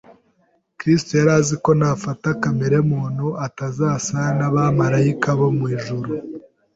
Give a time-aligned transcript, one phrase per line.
[0.77, 6.11] Kristo yari azi ko nafata kamere muntu atazasa n’abamarayika bo mu ijuru.